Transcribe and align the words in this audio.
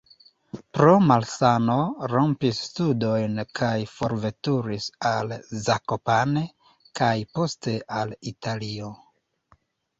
Pro 0.75 0.93
malsano 1.09 1.75
rompis 2.13 2.61
studojn 2.69 3.37
kaj 3.61 3.75
forveturis 3.93 4.89
al 5.13 5.37
Zakopane, 5.69 6.45
kaj 7.03 7.13
poste 7.39 7.79
al 8.01 8.19
Italio. 8.37 8.95